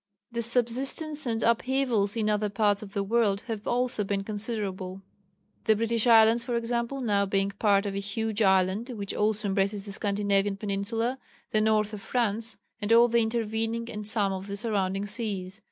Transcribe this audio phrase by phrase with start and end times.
[0.31, 5.03] The subsidences and upheavals in other parts of the world have also been considerable
[5.65, 9.85] the British Islands for example, now being part of a huge island which also embraces
[9.85, 11.19] the Scandinavian peninsula,
[11.51, 15.59] the north of France, and all the intervening and some of the surrounding seas.